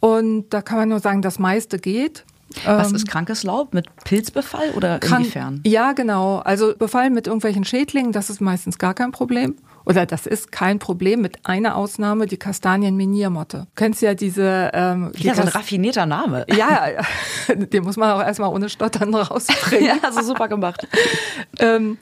Und 0.00 0.50
da 0.50 0.62
kann 0.62 0.78
man 0.78 0.88
nur 0.88 0.98
sagen, 0.98 1.22
das 1.22 1.38
meiste 1.38 1.78
geht. 1.78 2.24
Was 2.64 2.90
Ähm, 2.90 2.96
ist 2.96 3.08
krankes 3.08 3.42
Laub? 3.44 3.74
Mit 3.74 3.86
Pilzbefall 4.04 4.70
oder 4.76 4.98
kann- 4.98 5.20
inwiefern? 5.22 5.60
Ja, 5.66 5.92
genau. 5.92 6.38
Also 6.38 6.74
Befall 6.76 7.10
mit 7.10 7.26
irgendwelchen 7.26 7.64
Schädlingen, 7.64 8.12
das 8.12 8.30
ist 8.30 8.40
meistens 8.40 8.78
gar 8.78 8.94
kein 8.94 9.12
Problem. 9.12 9.56
Oder 9.84 10.06
das 10.06 10.26
ist 10.26 10.52
kein 10.52 10.78
Problem 10.78 11.20
mit 11.22 11.44
einer 11.44 11.74
Ausnahme, 11.76 12.26
die 12.26 12.36
Kastanienminiermotte. 12.36 13.58
Du 13.58 13.66
kennst 13.74 14.00
ja 14.00 14.14
diese... 14.14 14.70
Ähm, 14.74 15.10
die 15.16 15.24
Ja, 15.24 15.34
so 15.34 15.42
ein 15.42 15.48
raffinierter 15.48 16.06
Name. 16.06 16.46
ja, 16.56 16.86
den 17.54 17.82
muss 17.82 17.96
man 17.96 18.10
auch 18.12 18.22
erstmal 18.24 18.50
ohne 18.54 18.68
Stottern 18.68 19.12
rausbringen. 19.14 19.86
Ja, 19.86 19.94
also 20.02 20.22
super 20.22 20.46
gemacht. 20.48 20.86
ähm, 21.58 21.98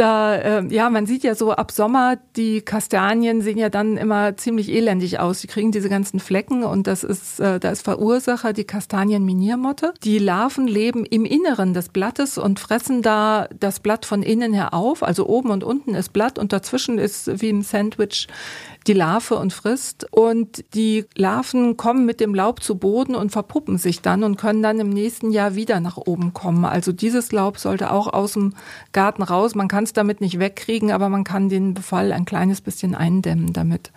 da, 0.00 0.40
ähm, 0.40 0.70
ja, 0.70 0.88
man 0.88 1.04
sieht 1.04 1.24
ja 1.24 1.34
so 1.34 1.52
ab 1.52 1.70
Sommer, 1.70 2.16
die 2.34 2.62
Kastanien 2.62 3.42
sehen 3.42 3.58
ja 3.58 3.68
dann 3.68 3.98
immer 3.98 4.34
ziemlich 4.38 4.70
elendig 4.70 5.20
aus. 5.20 5.42
Die 5.42 5.46
kriegen 5.46 5.72
diese 5.72 5.90
ganzen 5.90 6.20
Flecken 6.20 6.64
und 6.64 6.86
das 6.86 7.04
ist, 7.04 7.38
äh, 7.38 7.60
da 7.60 7.70
ist 7.70 7.82
Verursacher 7.82 8.54
die 8.54 8.64
Kastanienminiermotte. 8.64 9.92
Die 10.02 10.18
Larven 10.18 10.66
leben 10.66 11.04
im 11.04 11.26
Inneren 11.26 11.74
des 11.74 11.90
Blattes 11.90 12.38
und 12.38 12.58
fressen 12.58 13.02
da 13.02 13.48
das 13.58 13.80
Blatt 13.80 14.06
von 14.06 14.22
innen 14.22 14.54
her 14.54 14.72
auf. 14.72 15.02
Also 15.02 15.26
oben 15.26 15.50
und 15.50 15.64
unten 15.64 15.94
ist 15.94 16.14
Blatt 16.14 16.38
und 16.38 16.54
dazwischen 16.54 16.98
ist 16.98 17.42
wie 17.42 17.50
im 17.50 17.60
Sandwich 17.60 18.26
die 18.86 18.94
Larve 18.94 19.36
und 19.36 19.52
frisst. 19.52 20.06
Und 20.10 20.64
die 20.74 21.04
Larven 21.14 21.76
kommen 21.76 22.06
mit 22.06 22.20
dem 22.20 22.34
Laub 22.34 22.62
zu 22.62 22.76
Boden 22.76 23.14
und 23.14 23.30
verpuppen 23.30 23.78
sich 23.78 24.00
dann 24.00 24.24
und 24.24 24.36
können 24.36 24.62
dann 24.62 24.80
im 24.80 24.88
nächsten 24.88 25.30
Jahr 25.30 25.54
wieder 25.54 25.80
nach 25.80 25.96
oben 25.98 26.32
kommen. 26.32 26.64
Also 26.64 26.92
dieses 26.92 27.32
Laub 27.32 27.58
sollte 27.58 27.92
auch 27.92 28.12
aus 28.12 28.32
dem 28.32 28.54
Garten 28.92 29.22
raus. 29.22 29.54
Man 29.54 29.68
kann 29.68 29.86
es 29.90 29.94
damit 29.94 30.20
nicht 30.20 30.38
wegkriegen, 30.38 30.90
aber 30.90 31.08
man 31.08 31.24
kann 31.24 31.48
den 31.48 31.74
Befall 31.74 32.12
ein 32.12 32.24
kleines 32.24 32.60
bisschen 32.60 32.94
eindämmen 32.94 33.52
damit. 33.52 33.92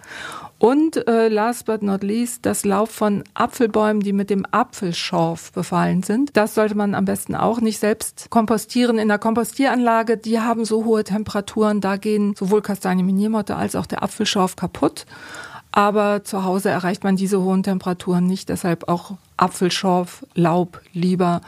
Und 0.60 1.08
äh, 1.08 1.28
last 1.28 1.66
but 1.66 1.84
not 1.84 2.04
least, 2.04 2.46
das 2.46 2.64
Laub 2.64 2.90
von 2.90 3.24
Apfelbäumen, 3.34 4.02
die 4.02 4.14
mit 4.14 4.30
dem 4.30 4.46
Apfelschorf 4.50 5.52
befallen 5.52 6.04
sind. 6.04 6.38
Das 6.38 6.56
sollte 6.56 6.76
man 6.76 6.96
am 6.96 7.06
besten 7.06 7.36
auch 7.36 7.60
nicht 7.60 7.80
selbst 7.80 8.30
kompostieren 8.30 8.98
in 8.98 9.10
der 9.10 9.20
Kompostieranlage. 9.20 10.18
Die 10.18 10.40
haben 10.40 10.64
so 10.64 10.86
hohe 10.86 11.04
Temperaturen, 11.04 11.82
da 11.82 11.98
gehen 11.98 12.34
sowohl 12.38 12.62
Kastanienminiermotte 12.62 13.56
als 13.56 13.76
auch 13.76 13.86
der 13.86 14.04
Apfelschorf 14.04 14.56
kaputt. 14.56 15.06
Aber 15.74 16.24
zu 16.24 16.44
Hause 16.44 16.70
erreicht 16.70 17.04
man 17.04 17.16
diese 17.16 17.42
hohen 17.42 17.64
Temperaturen 17.64 18.26
nicht, 18.26 18.48
deshalb 18.50 18.88
auch 18.88 19.16
Apfelschorf, 19.38 20.26
Laub 20.36 20.80
lieber 20.94 21.42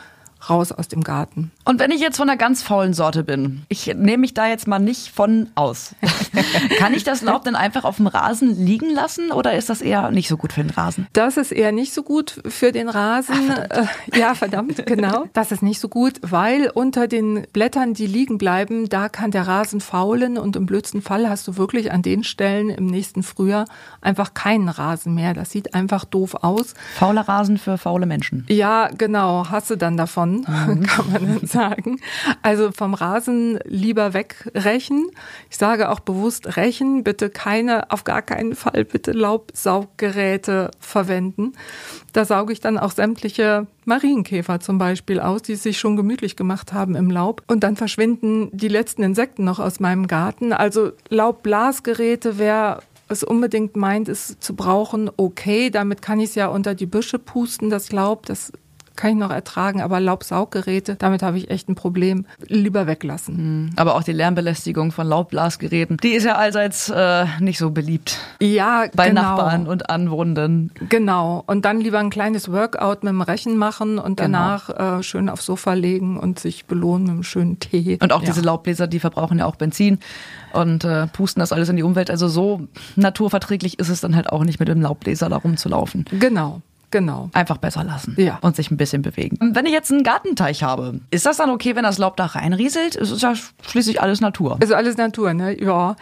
raus 0.50 0.72
aus 0.72 0.88
dem 0.88 1.04
Garten. 1.04 1.52
Und 1.68 1.80
wenn 1.80 1.90
ich 1.90 2.00
jetzt 2.00 2.18
von 2.18 2.30
einer 2.30 2.38
ganz 2.38 2.62
faulen 2.62 2.94
Sorte 2.94 3.24
bin, 3.24 3.64
ich 3.70 3.88
nehme 3.88 4.20
mich 4.20 4.36
da 4.36 4.48
jetzt 4.48 4.68
mal 4.68 4.78
nicht 4.78 5.10
von 5.10 5.50
aus. 5.56 5.96
Kann 6.78 6.94
ich 6.94 7.04
das 7.04 7.24
Laub 7.24 7.44
denn 7.44 7.56
einfach 7.56 7.86
auf 7.86 7.96
dem 7.96 8.06
Rasen 8.06 8.56
liegen 8.64 8.92
lassen 8.92 9.32
oder 9.32 9.56
ist 9.56 9.70
das 9.70 9.82
eher 9.82 10.12
nicht 10.12 10.28
so 10.28 10.38
gut 10.38 10.54
für 10.54 10.62
den 10.62 10.70
Rasen? 10.70 11.08
Das 11.14 11.38
ist 11.38 11.52
eher 11.52 11.72
nicht 11.72 11.92
so 11.92 12.04
gut 12.04 12.40
für 12.48 12.72
den 12.72 12.88
Rasen. 12.88 13.50
Äh, 13.50 13.86
ja, 14.16 14.36
verdammt, 14.36 14.86
genau. 14.86 15.26
Das 15.34 15.52
ist 15.52 15.64
nicht 15.64 15.80
so 15.80 15.90
gut, 15.90 16.20
weil 16.22 16.70
unter 16.72 17.08
den 17.08 17.48
Blättern, 17.52 17.96
die 17.96 18.06
liegen 18.06 18.38
bleiben, 18.38 18.88
da 18.88 19.10
kann 19.10 19.32
der 19.32 19.48
Rasen 19.48 19.82
faulen 19.82 20.38
und 20.38 20.56
im 20.56 20.68
blödsten 20.68 21.02
Fall 21.02 21.28
hast 21.28 21.48
du 21.48 21.58
wirklich 21.58 21.92
an 21.92 22.04
den 22.04 22.24
Stellen 22.24 22.70
im 22.70 22.86
nächsten 22.86 23.24
Frühjahr 23.24 23.66
einfach 24.02 24.36
keinen 24.36 24.70
Rasen 24.70 25.16
mehr. 25.16 25.34
Das 25.34 25.50
sieht 25.50 25.74
einfach 25.74 26.06
doof 26.06 26.36
aus. 26.36 26.76
Fauler 26.94 27.28
Rasen 27.28 27.58
für 27.58 27.80
faule 27.80 28.06
Menschen. 28.06 28.46
Ja, 28.50 28.90
genau, 28.96 29.48
hast 29.50 29.72
du 29.72 29.76
dann 29.76 29.98
davon, 29.98 30.44
kann 30.46 31.12
man 31.12 31.26
dann 31.26 31.48
sagen. 31.48 31.55
Also 32.42 32.72
vom 32.72 32.94
Rasen 32.94 33.60
lieber 33.66 34.14
wegrechen. 34.14 35.10
Ich 35.50 35.58
sage 35.58 35.90
auch 35.90 36.00
bewusst 36.00 36.58
rächen, 36.58 37.04
bitte 37.04 37.30
keine, 37.30 37.92
auf 37.92 38.04
gar 38.04 38.22
keinen 38.22 38.56
Fall 38.56 38.86
bitte 38.86 39.12
Laubsauggeräte 39.12 40.72
verwenden. 40.80 41.54
Da 42.14 42.26
sauge 42.26 42.54
ich 42.54 42.62
dann 42.62 42.78
auch 42.78 42.92
sämtliche 42.92 43.68
Marienkäfer 43.86 44.60
zum 44.60 44.78
Beispiel 44.78 45.20
aus, 45.20 45.42
die 45.42 45.56
sich 45.56 45.80
schon 45.80 45.96
gemütlich 45.96 46.36
gemacht 46.36 46.74
haben 46.74 46.96
im 46.96 47.10
Laub. 47.10 47.44
Und 47.48 47.64
dann 47.64 47.76
verschwinden 47.76 48.50
die 48.52 48.68
letzten 48.68 49.04
Insekten 49.04 49.44
noch 49.44 49.60
aus 49.60 49.80
meinem 49.80 50.08
Garten. 50.08 50.54
Also 50.54 50.92
Laubblasgeräte, 51.10 52.38
wer 52.38 52.82
es 53.08 53.24
unbedingt 53.24 53.76
meint, 53.76 54.10
es 54.10 54.40
zu 54.40 54.56
brauchen, 54.56 55.10
okay. 55.18 55.70
Damit 55.70 56.02
kann 56.02 56.20
ich 56.20 56.30
es 56.30 56.36
ja 56.36 56.48
unter 56.48 56.76
die 56.76 56.86
Büsche 56.86 57.20
pusten, 57.20 57.70
das 57.70 57.92
Laub. 57.92 58.26
Das 58.26 58.52
kann 58.96 59.12
ich 59.12 59.18
noch 59.18 59.32
ertragen, 59.32 59.82
aber 59.82 60.00
Laubsauggeräte, 60.00 60.96
damit 60.96 61.22
habe 61.24 61.38
ich 61.38 61.50
echt 61.50 61.70
ein 61.70 61.76
Problem. 61.76 62.26
Lieber 62.48 62.88
weglassen. 62.88 63.74
Aber 63.76 63.96
auch 63.96 64.04
die 64.04 64.12
Lärmbelästigung 64.14 64.92
von 64.92 65.08
Laubblasgeräten, 65.08 65.98
die 65.98 66.10
ist 66.14 66.24
ja 66.24 66.36
allseits 66.36 66.90
äh, 66.90 67.26
nicht 67.40 67.58
so 67.58 67.72
beliebt 67.72 68.18
Ja, 68.40 68.86
bei 68.96 69.10
genau. 69.10 69.22
Nachbarn 69.22 69.68
und 69.68 69.90
Anwohnenden. 69.90 70.72
Genau. 70.90 71.44
Und 71.48 71.66
dann 71.66 71.80
lieber 71.80 72.00
ein 72.00 72.10
kleines 72.10 72.52
Workout 72.52 73.04
mit 73.04 73.12
dem 73.12 73.22
Rechen 73.22 73.58
machen 73.58 73.98
und 74.00 74.18
Genau. 74.18 74.38
danach 74.40 75.00
äh, 75.00 75.04
schön 75.04 75.30
aufs 75.30 75.46
Sofa 75.46 75.74
legen 75.74 76.18
und 76.18 76.40
sich 76.40 76.66
belohnen 76.66 77.04
mit 77.04 77.12
einem 77.12 77.24
schönen 77.24 77.60
Tee. 77.60 77.98
Und 78.02 78.14
auch 78.14 78.22
ja. 78.22 78.28
diese 78.28 78.42
Laubbläser, 78.42 78.88
die 78.88 79.00
verbrauchen 79.00 79.40
ja 79.40 79.46
auch 79.46 79.56
Benzin 79.56 80.00
und 80.54 80.84
äh, 80.84 81.08
pusten 81.08 81.40
das 81.40 81.52
alles 81.52 81.70
in 81.70 81.76
die 81.76 81.84
Umwelt. 81.84 82.10
Also 82.10 82.28
so 82.28 82.62
naturverträglich 82.96 83.80
ist 83.80 83.90
es 83.90 84.02
dann 84.02 84.16
halt 84.16 84.30
auch 84.32 84.44
nicht 84.44 84.60
mit 84.60 84.68
dem 84.70 84.82
Laubbläser 84.82 85.30
da 85.30 85.38
rumzulaufen. 85.38 86.06
Genau, 86.20 86.62
genau. 86.96 87.30
Einfach 87.34 87.58
besser 87.58 87.84
lassen 87.84 88.16
Ja. 88.18 88.38
und 88.42 88.56
sich 88.56 88.72
ein 88.72 88.78
bisschen 88.78 89.02
bewegen. 89.02 89.38
Wenn 89.54 89.66
ich 89.66 89.74
jetzt 89.74 89.92
einen 89.92 90.04
Gartenteich 90.04 90.64
habe, 90.64 91.02
ist 91.12 91.26
das 91.26 91.36
dann 91.36 91.50
okay, 91.50 91.76
wenn 91.76 91.84
das 91.84 91.98
Laub 91.98 92.16
da 92.16 92.26
reinrieselt? 92.26 92.96
Es 92.96 93.12
ist 93.12 93.22
ja 93.22 93.34
schließlich 93.68 94.02
alles 94.02 94.22
Natur. 94.22 94.58
Also 94.62 94.76
alles 94.76 94.96
Natur, 94.96 95.34
ne? 95.34 95.62
Ja, 95.62 95.98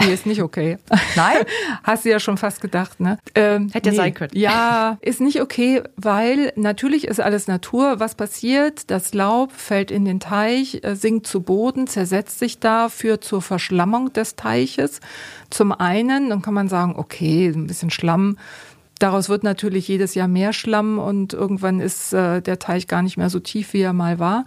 nee, 0.00 0.14
ist 0.14 0.24
nicht 0.24 0.40
okay. 0.42 0.78
Nein? 1.16 1.36
Hast 1.82 2.06
du 2.06 2.10
ja 2.10 2.18
schon 2.18 2.38
fast 2.38 2.62
gedacht, 2.62 2.98
ne? 2.98 3.18
Ähm, 3.34 3.68
Hätte 3.72 3.90
ja 3.90 3.94
sein 3.96 4.14
können. 4.14 4.30
Ja, 4.34 4.96
ist 5.02 5.20
nicht 5.20 5.42
okay, 5.42 5.82
weil 5.96 6.52
natürlich 6.56 7.06
ist 7.06 7.20
alles 7.20 7.46
Natur. 7.46 8.00
Was 8.00 8.14
passiert? 8.14 8.90
Das 8.90 9.12
Laub 9.12 9.52
fällt 9.52 9.90
in 9.90 10.06
den 10.06 10.18
Teich, 10.18 10.80
äh, 10.82 10.94
sinkt 10.96 11.26
zu 11.26 11.42
Boden, 11.42 11.86
zersetzt 11.88 12.38
sich 12.38 12.58
da, 12.58 12.88
führt 12.88 13.22
zur 13.22 13.42
Verschlammung 13.42 14.14
des 14.14 14.34
Teiches. 14.36 15.00
Zum 15.50 15.72
einen, 15.72 16.30
dann 16.30 16.40
kann 16.40 16.54
man 16.54 16.68
sagen, 16.68 16.94
okay, 16.96 17.48
ein 17.48 17.66
bisschen 17.66 17.90
Schlamm. 17.90 18.38
Daraus 18.98 19.28
wird 19.28 19.44
natürlich 19.44 19.86
jedes 19.88 20.14
Jahr 20.14 20.28
mehr 20.28 20.52
Schlamm 20.52 20.98
und 20.98 21.32
irgendwann 21.32 21.80
ist 21.80 22.12
äh, 22.12 22.42
der 22.42 22.58
Teich 22.58 22.86
gar 22.86 23.02
nicht 23.02 23.16
mehr 23.16 23.30
so 23.30 23.38
tief, 23.40 23.72
wie 23.72 23.82
er 23.82 23.92
mal 23.92 24.18
war. 24.18 24.44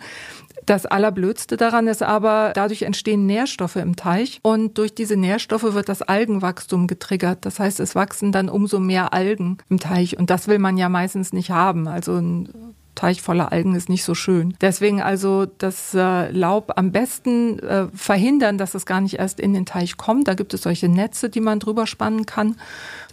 Das 0.66 0.86
Allerblödste 0.86 1.58
daran 1.58 1.88
ist 1.88 2.04
aber, 2.04 2.52
dadurch 2.54 2.84
entstehen 2.84 3.26
Nährstoffe 3.26 3.78
im 3.78 3.96
Teich 3.96 4.40
und 4.44 4.78
durch 4.78 4.94
diese 4.94 5.16
Nährstoffe 5.16 5.74
wird 5.74 5.90
das 5.90 6.02
Algenwachstum 6.02 6.88
getriggert. 6.88 7.46
Das 7.46 7.60
heißt, 7.60 7.80
es 7.80 7.96
wachsen 7.96 8.32
dann 8.32 8.50
umso 8.50 8.80
mehr 8.80 9.14
Algen 9.14 9.58
im 9.70 9.80
Teich 9.80 10.18
und 10.18 10.30
das 10.30 10.48
will 10.48 10.60
man 10.60 10.78
ja 10.78 10.90
meistens 10.90 11.34
nicht 11.34 11.50
haben. 11.50 11.88
Also 11.88 12.14
ein 12.16 12.71
Teich 12.96 13.22
voller 13.22 13.52
Algen 13.52 13.76
ist 13.76 13.90
nicht 13.90 14.04
so 14.04 14.16
schön. 14.16 14.56
Deswegen 14.62 15.02
also 15.02 15.46
das 15.46 15.94
äh, 15.94 16.30
Laub 16.32 16.74
am 16.76 16.92
besten 16.92 17.60
äh, 17.60 17.88
verhindern, 17.94 18.58
dass 18.58 18.76
es 18.76 18.86
gar 18.86 19.02
nicht 19.02 19.20
erst 19.20 19.40
in 19.40 19.54
den 19.54 19.66
Teich 19.66 19.98
kommt. 19.98 20.28
Da 20.28 20.34
gibt 20.34 20.54
es 20.54 20.62
solche 20.64 20.90
Netze, 20.90 21.30
die 21.30 21.42
man 21.42 21.60
drüber 21.60 21.88
spannen 21.88 22.26
kann, 22.26 22.56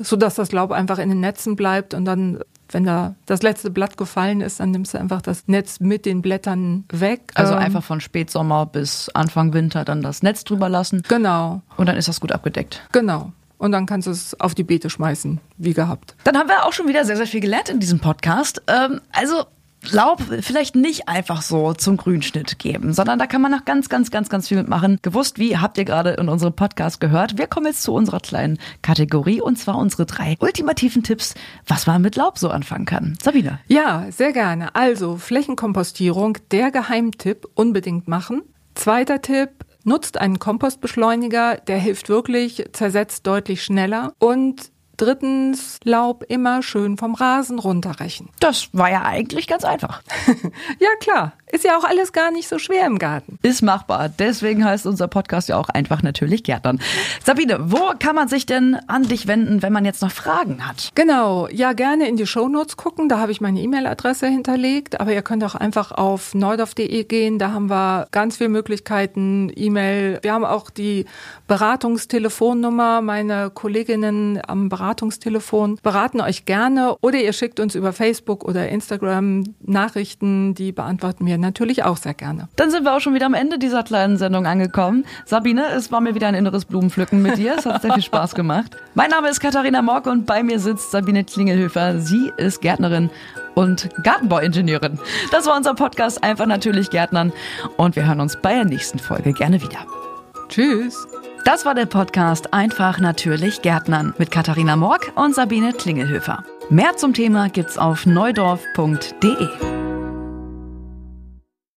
sodass 0.00 0.34
das 0.34 0.52
Laub 0.52 0.72
einfach 0.72 0.98
in 0.98 1.08
den 1.08 1.20
Netzen 1.20 1.56
bleibt 1.56 1.94
und 1.94 2.04
dann 2.04 2.40
wenn 2.70 2.84
da 2.84 3.14
das 3.26 3.42
letzte 3.42 3.70
Blatt 3.70 3.96
gefallen 3.96 4.42
ist, 4.42 4.60
dann 4.60 4.70
nimmst 4.72 4.92
du 4.92 4.98
einfach 4.98 5.22
das 5.22 5.48
Netz 5.48 5.80
mit 5.80 6.04
den 6.04 6.20
Blättern 6.20 6.84
weg. 6.90 7.32
Also 7.34 7.54
Ähm, 7.54 7.60
einfach 7.60 7.82
von 7.82 8.00
Spätsommer 8.00 8.66
bis 8.66 9.08
Anfang 9.14 9.54
Winter 9.54 9.86
dann 9.86 10.02
das 10.02 10.22
Netz 10.22 10.44
drüber 10.44 10.68
lassen 10.68 11.02
Genau, 11.08 11.62
und 11.78 11.86
dann 11.88 11.96
ist 11.96 12.08
das 12.08 12.20
gut 12.20 12.32
abgedeckt. 12.32 12.82
genau. 12.92 13.32
Und 13.56 13.72
dann 13.72 13.86
kannst 13.86 14.06
du 14.06 14.12
es 14.12 14.38
auf 14.38 14.54
die 14.54 14.62
Beete 14.62 14.88
schmeißen, 14.88 15.40
wie 15.56 15.74
gehabt. 15.74 16.14
Dann 16.22 16.36
haben 16.36 16.48
wir 16.48 16.64
auch 16.64 16.72
schon 16.72 16.86
wieder 16.86 17.04
sehr, 17.04 17.16
sehr 17.16 17.26
viel 17.26 17.40
gelernt 17.40 17.68
in 17.68 17.80
diesem 17.80 17.98
Podcast. 17.98 18.62
Ähm, 18.68 19.00
also 19.10 19.46
Laub 19.90 20.22
vielleicht 20.40 20.74
nicht 20.74 21.08
einfach 21.08 21.42
so 21.42 21.72
zum 21.72 21.96
Grünschnitt 21.96 22.58
geben, 22.58 22.92
sondern 22.92 23.18
da 23.18 23.26
kann 23.26 23.40
man 23.40 23.52
noch 23.52 23.64
ganz, 23.64 23.88
ganz, 23.88 24.10
ganz, 24.10 24.28
ganz 24.28 24.48
viel 24.48 24.58
mitmachen. 24.58 24.98
Gewusst 25.02 25.38
wie, 25.38 25.56
habt 25.56 25.78
ihr 25.78 25.84
gerade 25.84 26.10
in 26.10 26.28
unserem 26.28 26.54
Podcast 26.54 27.00
gehört. 27.00 27.38
Wir 27.38 27.46
kommen 27.46 27.66
jetzt 27.66 27.82
zu 27.82 27.92
unserer 27.92 28.20
kleinen 28.20 28.58
Kategorie 28.82 29.40
und 29.40 29.56
zwar 29.56 29.78
unsere 29.78 30.04
drei 30.06 30.36
ultimativen 30.40 31.02
Tipps, 31.02 31.34
was 31.66 31.86
man 31.86 32.02
mit 32.02 32.16
Laub 32.16 32.38
so 32.38 32.50
anfangen 32.50 32.84
kann. 32.84 33.16
Sabine. 33.22 33.60
Ja, 33.68 34.06
sehr 34.10 34.32
gerne. 34.32 34.74
Also 34.74 35.16
Flächenkompostierung, 35.16 36.38
der 36.50 36.70
Geheimtipp, 36.70 37.48
unbedingt 37.54 38.08
machen. 38.08 38.42
Zweiter 38.74 39.22
Tipp, 39.22 39.50
nutzt 39.84 40.20
einen 40.20 40.38
Kompostbeschleuniger, 40.38 41.56
der 41.56 41.78
hilft 41.78 42.08
wirklich, 42.08 42.64
zersetzt 42.72 43.26
deutlich 43.26 43.64
schneller. 43.64 44.12
Und 44.18 44.70
drittens, 44.98 45.80
Laub 45.84 46.24
immer 46.28 46.62
schön 46.62 46.98
vom 46.98 47.14
Rasen 47.14 47.58
runterrechen. 47.58 48.28
Das 48.40 48.68
war 48.72 48.90
ja 48.90 49.02
eigentlich 49.02 49.46
ganz 49.46 49.64
einfach. 49.64 50.02
Ja, 50.80 50.88
klar, 51.00 51.32
Ist 51.50 51.64
ja 51.64 51.78
auch 51.78 51.84
alles 51.84 52.12
gar 52.12 52.30
nicht 52.30 52.48
so 52.48 52.58
schwer 52.58 52.86
im 52.86 52.98
Garten. 52.98 53.38
Ist 53.42 53.62
machbar. 53.62 54.08
Deswegen 54.08 54.64
heißt 54.64 54.86
unser 54.86 55.08
Podcast 55.08 55.48
ja 55.48 55.56
auch 55.56 55.68
einfach 55.68 56.02
natürlich 56.02 56.44
Gärtnern. 56.44 56.80
Sabine, 57.24 57.58
wo 57.60 57.92
kann 57.98 58.14
man 58.14 58.28
sich 58.28 58.46
denn 58.46 58.76
an 58.86 59.04
dich 59.04 59.26
wenden, 59.26 59.62
wenn 59.62 59.72
man 59.72 59.84
jetzt 59.84 60.02
noch 60.02 60.10
Fragen 60.10 60.66
hat? 60.66 60.90
Genau, 60.94 61.48
ja, 61.48 61.72
gerne 61.72 62.08
in 62.08 62.16
die 62.16 62.26
Shownotes 62.26 62.76
gucken. 62.76 63.08
Da 63.08 63.18
habe 63.18 63.32
ich 63.32 63.40
meine 63.40 63.60
E-Mail-Adresse 63.60 64.26
hinterlegt. 64.26 65.00
Aber 65.00 65.12
ihr 65.12 65.22
könnt 65.22 65.44
auch 65.44 65.54
einfach 65.54 65.92
auf 65.92 66.34
neudorf.de 66.34 67.04
gehen. 67.04 67.38
Da 67.38 67.52
haben 67.52 67.70
wir 67.70 68.08
ganz 68.10 68.36
viele 68.36 68.50
Möglichkeiten. 68.50 69.50
E-Mail. 69.54 70.18
Wir 70.22 70.32
haben 70.32 70.44
auch 70.44 70.70
die 70.70 71.06
Beratungstelefonnummer. 71.46 73.00
Meine 73.00 73.50
Kolleginnen 73.50 74.40
am 74.46 74.68
Beratungstelefon 74.68 75.78
beraten 75.82 76.20
euch 76.20 76.44
gerne. 76.44 76.96
Oder 77.00 77.20
ihr 77.20 77.32
schickt 77.32 77.60
uns 77.60 77.74
über 77.74 77.92
Facebook 77.92 78.44
oder 78.44 78.68
Instagram 78.68 79.44
Nachrichten. 79.60 80.54
Die 80.54 80.72
beantworten 80.72 81.26
wir 81.38 81.46
natürlich 81.46 81.84
auch 81.84 81.96
sehr 81.96 82.14
gerne. 82.14 82.48
Dann 82.56 82.70
sind 82.70 82.84
wir 82.84 82.94
auch 82.94 83.00
schon 83.00 83.14
wieder 83.14 83.26
am 83.26 83.34
Ende 83.34 83.58
dieser 83.58 83.82
kleinen 83.82 84.16
Sendung 84.16 84.46
angekommen. 84.46 85.04
Sabine, 85.24 85.66
es 85.74 85.90
war 85.92 86.00
mir 86.00 86.14
wieder 86.14 86.28
ein 86.28 86.34
inneres 86.34 86.64
Blumenpflücken 86.64 87.22
mit 87.22 87.38
dir. 87.38 87.56
Es 87.58 87.66
hat 87.66 87.82
sehr 87.82 87.94
viel 87.94 88.02
Spaß 88.02 88.34
gemacht. 88.34 88.76
Mein 88.94 89.10
Name 89.10 89.28
ist 89.28 89.40
Katharina 89.40 89.82
Morg 89.82 90.06
und 90.06 90.26
bei 90.26 90.42
mir 90.42 90.58
sitzt 90.58 90.90
Sabine 90.90 91.24
Klingelhöfer. 91.24 92.00
Sie 92.00 92.32
ist 92.36 92.60
Gärtnerin 92.60 93.10
und 93.54 93.88
Gartenbauingenieurin. 94.02 94.98
Das 95.30 95.46
war 95.46 95.56
unser 95.56 95.74
Podcast 95.74 96.22
Einfach 96.22 96.46
natürlich 96.46 96.90
Gärtnern 96.90 97.32
und 97.76 97.96
wir 97.96 98.06
hören 98.06 98.20
uns 98.20 98.36
bei 98.40 98.54
der 98.54 98.64
nächsten 98.64 98.98
Folge 98.98 99.32
gerne 99.32 99.62
wieder. 99.62 99.86
Tschüss. 100.48 101.06
Das 101.44 101.64
war 101.64 101.74
der 101.74 101.86
Podcast 101.86 102.52
Einfach 102.52 103.00
natürlich 103.00 103.62
Gärtnern 103.62 104.14
mit 104.18 104.30
Katharina 104.30 104.76
Morg 104.76 105.12
und 105.14 105.34
Sabine 105.34 105.72
Klingelhöfer. 105.72 106.44
Mehr 106.70 106.96
zum 106.96 107.14
Thema 107.14 107.48
gibt's 107.48 107.78
auf 107.78 108.04
neudorf.de. 108.04 109.87